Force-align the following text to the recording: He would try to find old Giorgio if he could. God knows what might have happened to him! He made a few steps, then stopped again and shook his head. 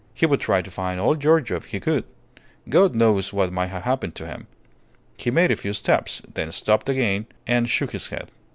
He 0.15 0.25
would 0.25 0.39
try 0.39 0.63
to 0.63 0.71
find 0.71 0.99
old 0.99 1.19
Giorgio 1.19 1.57
if 1.57 1.65
he 1.65 1.79
could. 1.79 2.05
God 2.67 2.95
knows 2.95 3.31
what 3.31 3.53
might 3.53 3.67
have 3.67 3.83
happened 3.83 4.15
to 4.15 4.25
him! 4.25 4.47
He 5.17 5.29
made 5.29 5.51
a 5.51 5.55
few 5.55 5.73
steps, 5.73 6.23
then 6.33 6.51
stopped 6.51 6.89
again 6.89 7.27
and 7.45 7.69
shook 7.69 7.91
his 7.91 8.07
head. 8.07 8.31